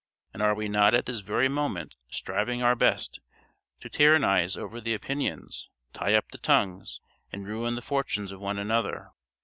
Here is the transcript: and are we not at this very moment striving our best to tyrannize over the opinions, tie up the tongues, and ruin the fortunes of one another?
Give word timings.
and 0.33 0.41
are 0.41 0.55
we 0.55 0.67
not 0.67 0.95
at 0.95 1.05
this 1.05 1.19
very 1.19 1.47
moment 1.47 1.95
striving 2.09 2.63
our 2.63 2.73
best 2.75 3.19
to 3.79 3.87
tyrannize 3.87 4.57
over 4.57 4.81
the 4.81 4.95
opinions, 4.95 5.69
tie 5.93 6.15
up 6.15 6.31
the 6.31 6.39
tongues, 6.39 6.99
and 7.31 7.45
ruin 7.45 7.75
the 7.75 7.83
fortunes 7.83 8.31
of 8.31 8.39
one 8.41 8.57
another? 8.57 9.11